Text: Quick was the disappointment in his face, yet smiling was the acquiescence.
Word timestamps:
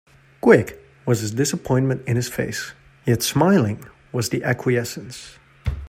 Quick 0.41 0.79
was 1.05 1.29
the 1.29 1.37
disappointment 1.37 2.01
in 2.07 2.15
his 2.15 2.27
face, 2.27 2.73
yet 3.05 3.21
smiling 3.21 3.85
was 4.11 4.29
the 4.29 4.43
acquiescence. 4.43 5.37